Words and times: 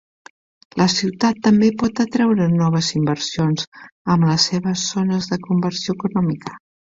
La 0.81 0.85
ciutat 0.93 1.41
també 1.47 1.67
pot 1.81 2.01
atreure 2.03 2.47
noves 2.53 2.89
inversions 3.01 3.67
amb 4.15 4.27
les 4.31 4.49
seves 4.51 4.87
zones 4.95 5.29
de 5.35 5.39
conversió 5.47 5.97
econòmica. 6.01 6.57